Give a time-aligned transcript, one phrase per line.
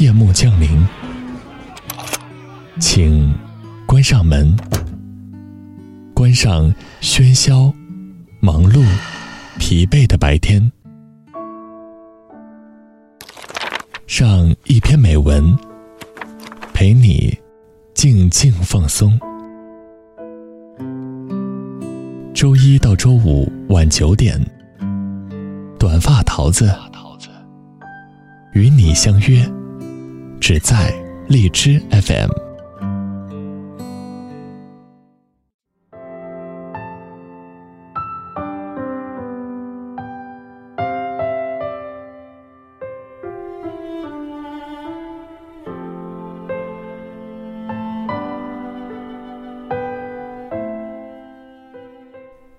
[0.00, 0.84] 夜幕降临，
[2.80, 3.32] 请
[3.86, 4.56] 关上门，
[6.12, 7.72] 关上喧嚣、
[8.40, 8.84] 忙碌、
[9.56, 10.72] 疲惫的白天，
[14.08, 15.56] 上一篇美文，
[16.72, 17.38] 陪你
[17.94, 19.16] 静静放松。
[22.34, 24.44] 周一到周五晚九点，
[25.78, 26.68] 短发桃子
[28.54, 29.48] 与你相约。
[30.40, 30.92] 只在
[31.28, 32.30] 荔枝 FM。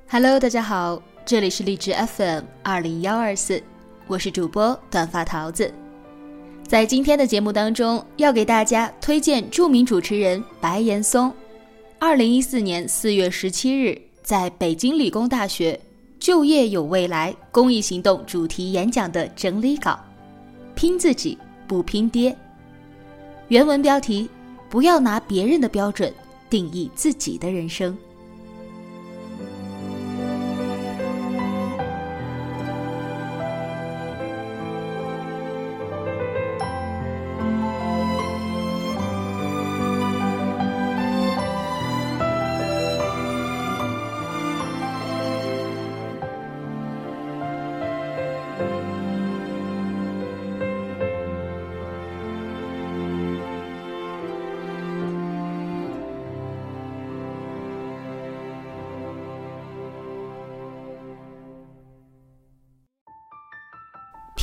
[0.10, 3.62] Hello，大家好，这里是荔枝 FM 二零幺二四，
[4.08, 5.72] 我是主播短发桃子。
[6.68, 11.32] 在今天的节目当中，要给大家推荐著名主持人白岩松，
[12.00, 15.80] 二零一四年四月十七日在北京理工大学
[16.20, 20.00] “就业有未来”公益行动主题演讲的整理稿，
[20.74, 22.36] 拼自己不拼爹。
[23.50, 24.28] 原文标题：
[24.68, 26.12] 不要拿别人的标准
[26.50, 27.96] 定义自己的人生。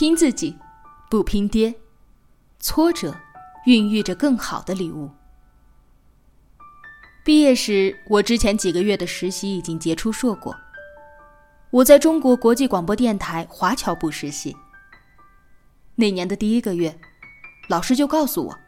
[0.02, 0.58] 拼自己，
[1.08, 1.72] 不拼爹。
[2.58, 3.14] 挫折
[3.66, 5.08] 孕育着更好的礼物。
[7.22, 10.52] 毕业时，我之前几个月的实习已经结出硕果。
[11.70, 14.56] 我在中国国际广播电台华侨部实习。
[15.94, 16.98] 那年的第一个月，
[17.68, 18.58] 老师就告诉我：“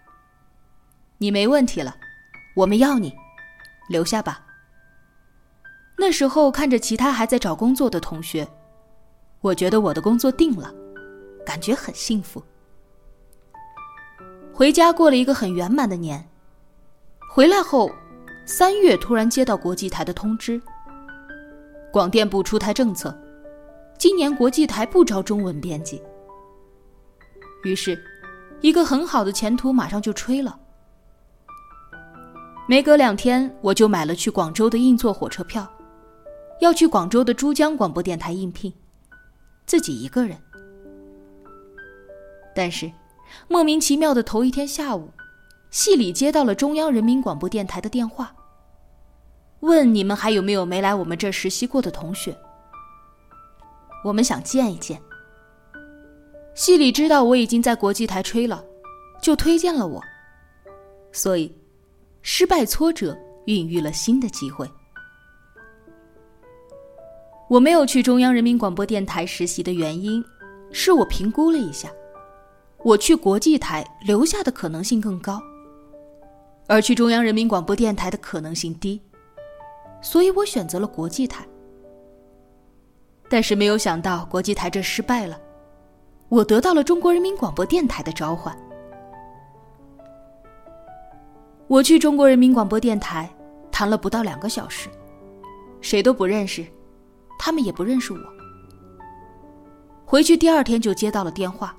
[1.19, 1.97] 你没问题了，
[2.55, 3.13] 我们要你，
[3.89, 4.47] 留下吧。”
[5.99, 8.47] 那时候看着其他还在找工作的同学，
[9.41, 10.73] 我觉得我的工作定了。
[11.45, 12.43] 感觉很幸福。
[14.53, 16.29] 回家过了一个很圆满的年。
[17.31, 17.91] 回来后，
[18.47, 20.61] 三月突然接到国际台的通知，
[21.93, 23.13] 广电部出台政策，
[23.99, 26.01] 今年国际台不招中文编辑。
[27.65, 28.01] 于是，
[28.61, 30.57] 一个很好的前途马上就吹了。
[32.69, 35.69] 没隔两天，我就买了去广州的硬座火车票，
[36.61, 38.73] 要去广州的珠江广播电台应聘，
[39.67, 40.41] 自己一个人。
[42.55, 42.91] 但是，
[43.49, 45.11] 莫名其妙的头一天下午，
[45.71, 48.35] 系里接到了中央人民广播电台的电话，
[49.61, 52.37] 问你们还有没有没来我们这实习过的同学。
[54.05, 55.01] 我们想见一见。
[56.55, 58.65] 系里知道我已经在国际台吹了，
[59.21, 60.01] 就推荐了我。
[61.11, 61.53] 所以，
[62.23, 64.71] 失败挫折孕育了新的机会。
[67.49, 70.25] 我没有去中央人民广播电台实习的原因，
[70.71, 71.91] 是我评估了一下。
[72.85, 75.41] 我去国际台留下的可能性更高，
[76.67, 79.01] 而去中央人民广播电台的可能性低，
[80.03, 81.47] 所以我选择了国际台。
[83.27, 85.41] 但是没有想到国际台这失败了，
[86.29, 88.55] 我得到了中国人民广播电台的召唤。
[91.67, 93.35] 我去中国人民广播电台
[93.73, 94.91] 谈了不到两个小时，
[95.81, 96.63] 谁都不认识，
[97.39, 98.19] 他们也不认识我。
[100.05, 101.75] 回去第二天就接到了电话。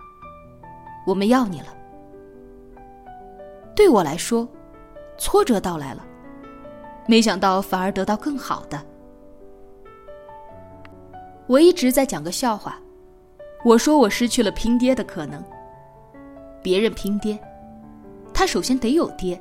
[1.05, 1.67] 我们要你了。
[3.75, 4.47] 对我来说，
[5.17, 6.05] 挫折到来了，
[7.07, 8.81] 没想到反而得到更好的。
[11.47, 12.79] 我一直在讲个笑话，
[13.63, 15.44] 我说我失去了拼爹的可能。
[16.63, 17.39] 别人拼爹，
[18.33, 19.39] 他首先得有爹。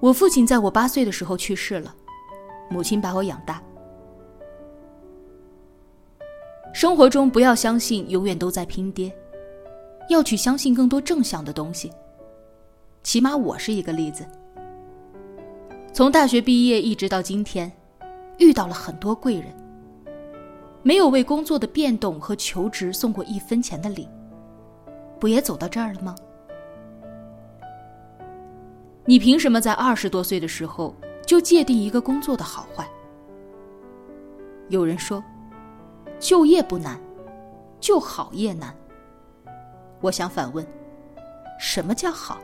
[0.00, 1.94] 我父亲在我八岁的时候去世了，
[2.68, 3.62] 母亲把我养大。
[6.72, 9.14] 生活中不要相信永远都在拼爹。
[10.08, 11.92] 要去相信更多正向的东西。
[13.02, 14.26] 起码我是一个例子。
[15.92, 17.70] 从大学毕业一直到今天，
[18.38, 19.46] 遇到了很多贵人。
[20.82, 24.08] 没有为工作的变动和求职送过一分钱的礼，
[25.18, 26.14] 不也走到这儿了吗？
[29.04, 30.94] 你凭什么在二十多岁的时候
[31.24, 32.88] 就界定一个工作的好坏？
[34.68, 35.22] 有人说，
[36.20, 37.00] 就业不难，
[37.80, 38.72] 就好业难。
[40.00, 40.66] 我想反问：
[41.58, 42.38] 什么叫好？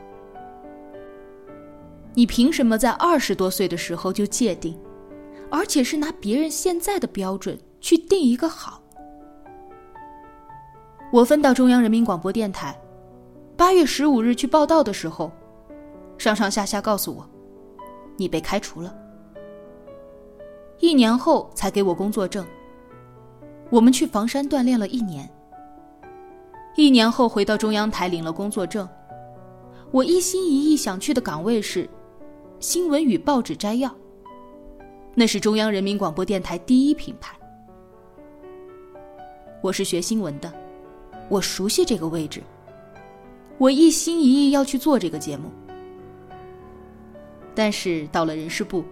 [2.15, 4.79] 你凭什么在二十多岁的时候就界定，
[5.51, 8.83] 而且是拿别人现在的标准去定一个好？
[11.13, 12.79] 我分到中央人民广播电台，
[13.57, 15.31] 八月十五日去报道的时候，
[16.17, 17.29] 上上下下告诉我，
[18.17, 18.95] 你被开除了。
[20.81, 22.47] 一年后才给我工作证。
[23.71, 25.31] 我们去房山锻炼了一年。
[26.75, 28.89] 一年后回到中央台领了工作证，
[29.91, 31.89] 我一心一意想去的岗位是
[32.61, 33.95] 新闻与报纸摘要，
[35.15, 37.37] 那是中央人民广播电台第一品牌。
[39.61, 40.51] 我是学新闻的，
[41.29, 42.43] 我熟悉这个位置，
[43.59, 45.51] 我一心一意要去做这个节目。
[47.55, 48.83] 但是到了人事部，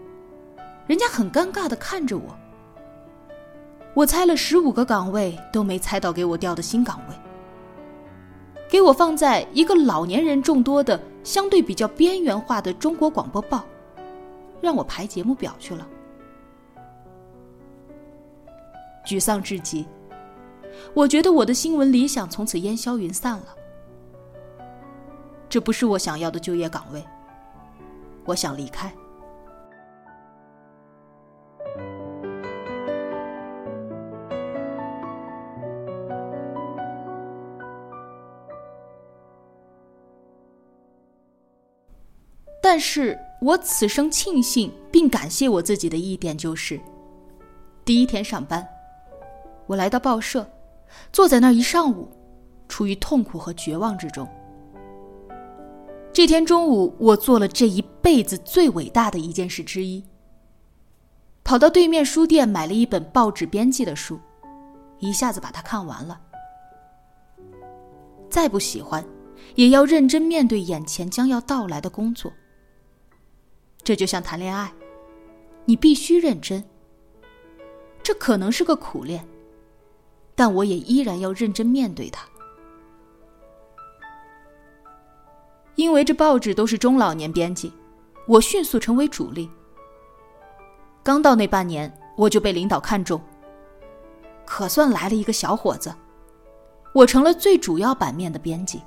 [0.86, 2.36] 人家很尴尬的看着我。
[3.94, 7.14] 我猜了十五个岗位都没猜到给我调的新岗位，
[8.70, 13.64] 给我放在一个老年人众多的、相对比较边缘化的中国广播报，
[14.60, 15.86] 让我排节目表去了，
[19.04, 19.84] 沮丧至极。
[20.94, 23.46] 我觉得我的新闻理想从此烟消云散了，
[25.48, 27.04] 这不是我想要的就业岗位，
[28.24, 28.90] 我想离开。
[42.72, 46.80] 但是我此生庆幸并感谢我自己的一点就是，
[47.84, 48.64] 第一天上班，
[49.66, 50.48] 我来到报社，
[51.12, 52.08] 坐在那一上午，
[52.68, 54.24] 处于痛苦和绝望之中。
[56.12, 60.04] 这天中午，我做了这一辈子最伟大的一件事之一，
[61.42, 64.20] 跑到对面书店买了一本报纸编辑的书，
[65.00, 66.20] 一下子把它看完了。
[68.30, 69.04] 再不喜欢，
[69.56, 72.32] 也要认真面对眼前将要到来的工作。
[73.82, 74.72] 这就像谈恋爱，
[75.64, 76.62] 你必须认真。
[78.02, 79.26] 这可能是个苦恋，
[80.34, 82.26] 但我也依然要认真面对它。
[85.76, 87.72] 因为这报纸都是中老年编辑，
[88.26, 89.50] 我迅速成为主力。
[91.02, 93.20] 刚到那半年，我就被领导看中，
[94.44, 95.94] 可算来了一个小伙子，
[96.92, 98.82] 我成了最主要版面的编辑。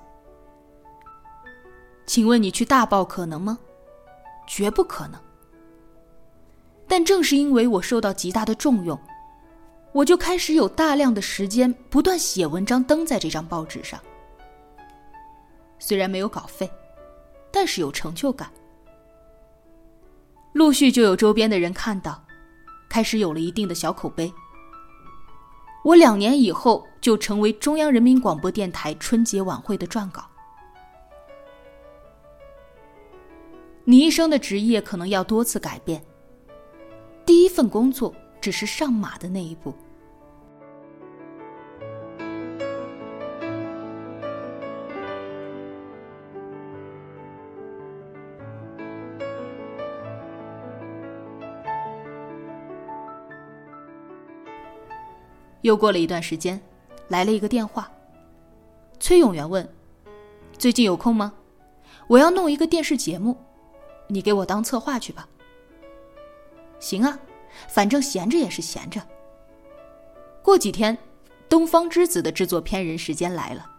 [2.06, 3.58] 请问你去大报可能吗？
[4.48, 5.20] 绝不可能。
[6.88, 9.00] 但正是因为我受到极大的重用，
[9.92, 14.00] 我就开始有大量的时间不断写文章登在这张报纸上。
[15.80, 16.70] 虽然没有稿费，
[17.52, 18.50] 但是有成就感。
[20.54, 22.24] 陆续就有周边的人看到，
[22.90, 24.32] 开始有了一定的小口碑。
[25.84, 30.24] 我两年以后就成为中央人民广播电台春节晚会的撰稿。
[33.86, 36.02] 你一生的职业可能要多次改变，
[37.26, 39.74] 第一份工作只是上马的那一步。
[55.60, 56.60] 又过了一段时间，
[57.10, 57.92] 来了一个电话，
[58.98, 59.68] 崔永元问
[60.58, 61.34] ：“最近有空吗？
[62.08, 63.36] 我要弄一个电视节目。”
[64.08, 65.28] 你给我当策划去吧。
[66.80, 67.18] 行啊，
[67.68, 69.02] 反正闲着也是闲着。
[70.42, 70.96] 过几天，
[71.48, 73.70] 《东方之子》的制作片人时间来了。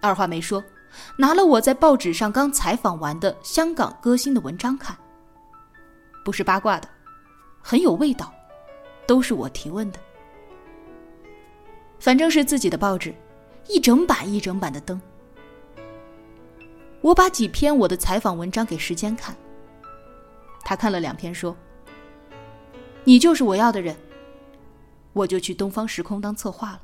[0.00, 0.62] 二话没说，
[1.16, 4.96] 拿了我在报纸上刚采访完的香港歌星的文章看。
[6.24, 6.88] 不是八卦的，
[7.60, 8.32] 很有味道，
[9.06, 9.98] 都是我提问的。
[11.98, 13.12] 反正是自己的报纸，
[13.68, 15.00] 一整版一整版的登。
[17.00, 19.36] 我把几篇我的采访文章给时间看，
[20.64, 21.56] 他看了两篇，说
[23.04, 23.96] ：“你就是我要的人。”
[25.12, 26.82] 我就去东方时空当策划了。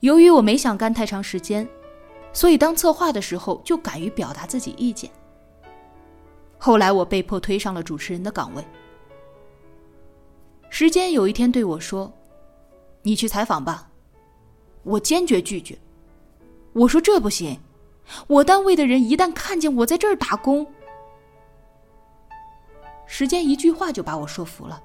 [0.00, 1.68] 由于我没想干太长时间，
[2.32, 5.10] 所以当策划的时候就敢于表达自己意见。
[6.56, 8.64] 后来我被迫推上了主持人的岗位。
[10.70, 12.10] 时间有一天对我说
[13.02, 13.90] ：“你去采访吧。”
[14.82, 15.78] 我坚决拒绝。
[16.74, 17.60] 我说这不行，
[18.26, 20.66] 我单位的人一旦看见我在这儿打工，
[23.06, 24.82] 时间一句话就把我说服了。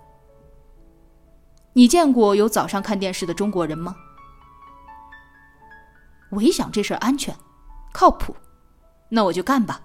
[1.74, 3.96] 你见过有早上看电视的中国人吗？
[6.30, 7.36] 我一想这事儿安全，
[7.92, 8.36] 靠谱，
[9.10, 9.82] 那我就干吧。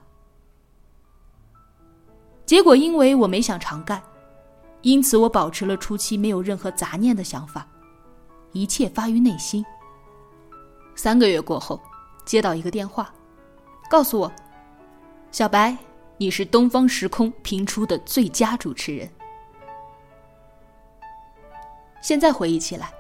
[2.45, 4.03] 结果因为我没想常干，
[4.83, 7.67] 因此我保持了初期没有任何杂念的想法，
[8.53, 9.65] 一切发于内心。
[10.95, 11.81] 三个月过后，
[12.25, 13.13] 接到一个电话，
[13.91, 14.33] 告诉我
[15.31, 15.77] ：“小白，
[16.17, 19.09] 你是东方时空评出的最佳主持人。”
[22.01, 22.93] 现在回忆起来，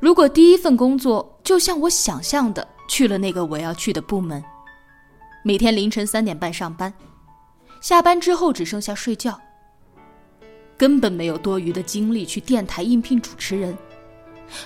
[0.00, 4.42] 如果第一份工作就像我想象的去了那个我要去的部门，
[5.42, 6.92] 每天凌晨三点半上班，
[7.80, 9.38] 下班之后只剩下睡觉，
[10.76, 13.76] 根本没有多余的精力去电台应聘主持人。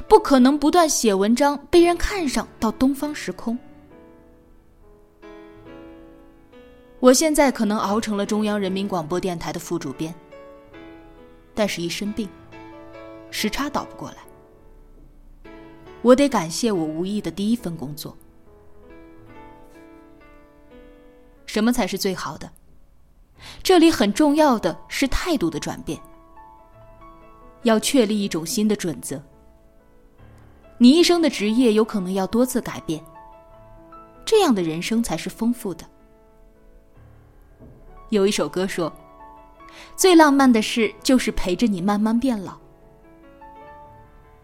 [0.09, 3.59] 不可能不断写文章被人看上到东方时空。
[7.01, 10.13] 我现在可能熬成了中央人民广播电台的副主编，
[11.55, 12.29] 但是一生病，
[13.31, 15.53] 时差倒不过来，
[16.03, 18.17] 我得感谢我无意的第一份工作。
[21.47, 22.51] 什么才是最好的？
[23.63, 26.01] 这里很重要的是态度的转变，
[27.63, 29.23] 要确立一种新的准则。
[30.81, 33.05] 你一生的职业有可能要多次改变，
[34.25, 35.85] 这样的人生才是丰富的。
[38.11, 38.93] 有一首歌说
[39.97, 42.57] ：“最浪漫的事就是陪着你慢慢变老。”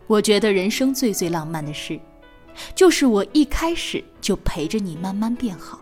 [0.08, 1.98] 我觉得人生最最浪漫的事，
[2.74, 5.80] 就是我一开始就陪着你慢慢变好。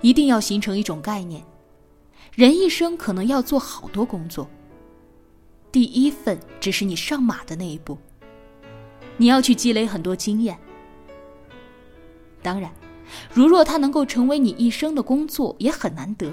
[0.00, 1.44] 一定要形成一种概念：
[2.34, 4.48] 人一生可能要做好多工作。
[5.70, 7.98] 第一份只是你上马的那一步，
[9.16, 10.58] 你要去积累很多经验。
[12.42, 12.72] 当然，
[13.32, 16.32] 如若它能够成为你一生的工作，也很难得。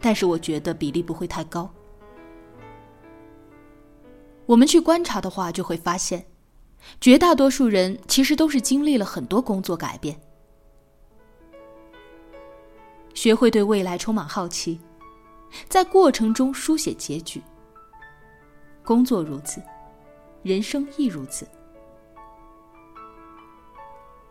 [0.00, 1.72] 但是我觉得比例不会太高。
[4.46, 6.26] 我们去观察的话，就会发现，
[7.00, 10.20] 绝大多数人其实都是经历了很多工作改变，
[13.14, 14.80] 学会对未来充满好奇，
[15.68, 17.42] 在过程中书写结局。
[18.84, 19.62] 工作如此，
[20.42, 21.46] 人生亦如此。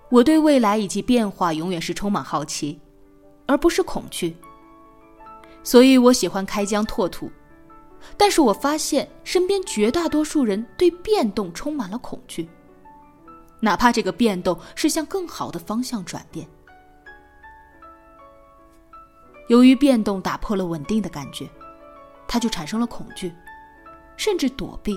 [0.10, 2.80] 我对未来以及变化永远是充满好奇，
[3.46, 4.36] 而不是恐惧。
[5.64, 7.32] 所以我喜欢开疆拓土，
[8.18, 12.50] 但是我发现身边绝大多数人对变动充满了恐惧，
[13.62, 16.46] 哪怕这个变动是向更好的方向转变。
[19.48, 21.50] 由于变动打破了稳定的感觉，
[22.28, 23.32] 他就产生了恐惧。
[24.22, 24.96] 甚至躲避，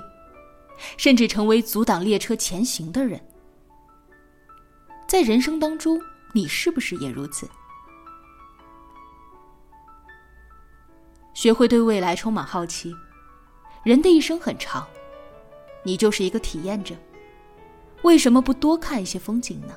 [0.99, 3.19] 甚至成为阻挡列车前行的人。
[5.09, 5.99] 在人生当中，
[6.35, 7.49] 你是不是也如此？
[11.33, 12.95] 学会对未来充满好奇。
[13.83, 14.87] 人的一生很长，
[15.83, 16.95] 你就是一个体验者，
[18.03, 19.75] 为什么不多看一些风景呢？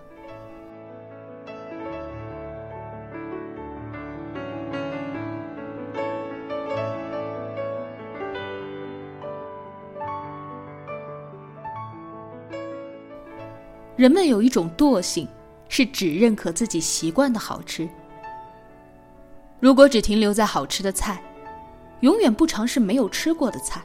[13.97, 15.27] 人们有一种惰性，
[15.69, 17.89] 是只认可自己习惯的好吃。
[19.59, 21.19] 如果只停留在好吃的菜，
[22.01, 23.83] 永远不尝试没有吃过的菜。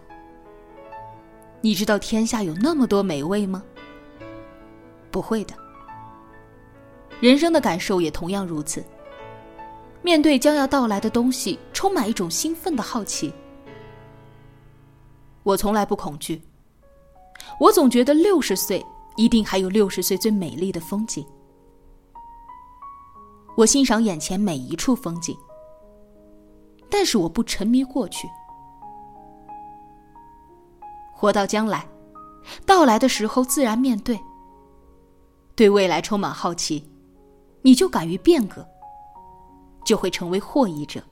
[1.62, 3.62] 你知道天下有那么多美味吗？
[5.11, 5.54] 不会的。
[7.19, 8.85] 人生的感受也同样如此。
[10.02, 13.33] 面对将要到来的东西，充满一种兴奋的好奇。
[15.42, 16.42] 我从来不恐惧。
[17.59, 18.85] 我总觉得六十岁。
[19.16, 21.26] 一定还有六十岁最美丽的风景。
[23.57, 25.37] 我欣赏眼前每一处风景，
[26.90, 28.26] 但是我不沉迷过去。
[31.12, 31.87] 活到将来，
[32.66, 34.19] 到来的时候自然面对。
[35.54, 36.90] 对未来充满好奇，
[37.61, 38.66] 你就敢于变革，
[39.85, 41.02] 就会成为获益者。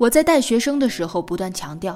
[0.00, 1.94] 我在带学生的时候不断强调，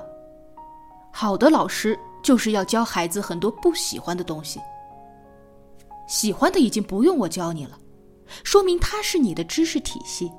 [1.11, 4.61] 好的老师就是要教孩子很多不喜欢的东西，
[6.07, 7.79] 喜欢的已经不用我教你了，
[8.45, 10.31] 说明他是你的知识体系，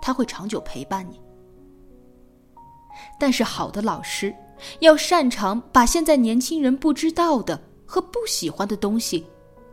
[0.00, 1.20] 他会长久陪伴你。
[3.18, 4.32] 但是好的老师
[4.78, 9.26] 要擅长把现在年轻人不知道的和不喜欢的东西，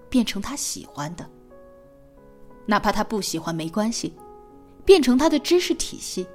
[0.10, 1.24] 变成他喜欢的，
[2.66, 4.12] 哪怕他不喜欢没关系，
[4.84, 6.26] 变成他的知识体系。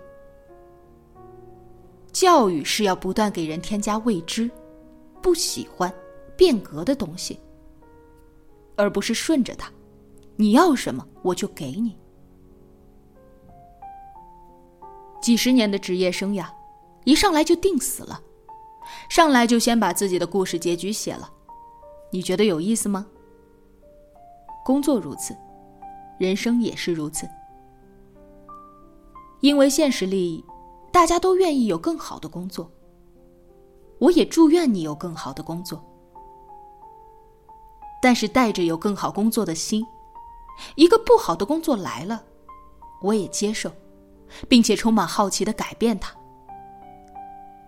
[2.23, 4.49] 教育是要不断给人添加未知、
[5.21, 5.93] 不喜欢、
[6.37, 7.41] 变革的东西，
[8.77, 9.69] 而不是顺着他，
[10.37, 11.97] 你要什么我就给你。
[15.21, 16.47] 几十年的职业生涯，
[17.03, 18.23] 一上来就定死了，
[19.09, 21.29] 上来就先把自己的故事结局写了，
[22.13, 23.05] 你觉得有意思吗？
[24.65, 25.37] 工作如此，
[26.21, 27.29] 人生也是如此。
[29.41, 30.45] 因为现实利益，
[30.93, 32.71] 大家都愿意有更好的工作。
[33.99, 35.83] 我也祝愿你有更好的工作。
[38.03, 39.87] 但是带着有更好工作的心，
[40.75, 42.25] 一个不好的工作来了，
[43.01, 43.71] 我也接受，
[44.49, 46.13] 并且充满好奇的改变它。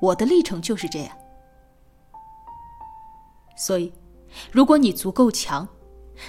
[0.00, 1.16] 我的历程就是这样。
[3.56, 3.92] 所以，
[4.50, 5.66] 如果你足够强，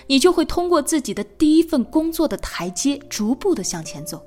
[0.05, 4.23] 你就会通过自己的第一份工作的台阶，逐步的向前走。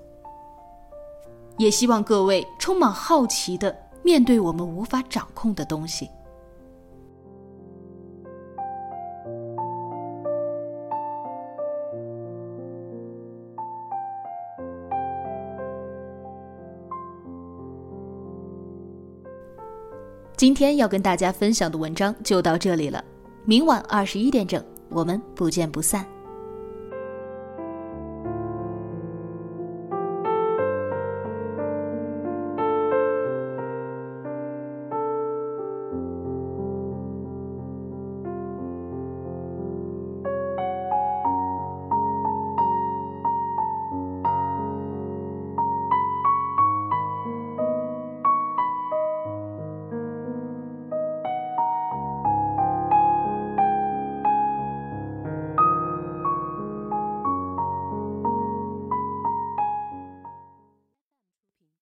[1.58, 6.08] 也希望各位充满好奇的面对我们无法掌控的东西。
[20.36, 23.04] 今天要跟大家分享的文章就到这里了，
[23.44, 26.06] 明晚二十一点整，我们不见不散。